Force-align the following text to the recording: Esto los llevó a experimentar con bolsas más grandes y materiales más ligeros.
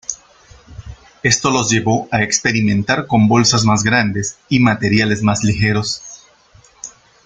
Esto 1.21 1.51
los 1.51 1.69
llevó 1.69 2.07
a 2.11 2.23
experimentar 2.23 3.05
con 3.05 3.27
bolsas 3.27 3.65
más 3.65 3.83
grandes 3.83 4.39
y 4.49 4.59
materiales 4.59 5.21
más 5.21 5.43
ligeros. 5.43 6.01